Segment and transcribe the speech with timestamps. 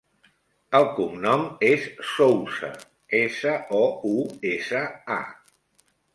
[0.77, 2.71] El cognom és Sousa:
[3.21, 3.85] essa, o,
[4.15, 4.83] u, essa,
[5.19, 5.93] a.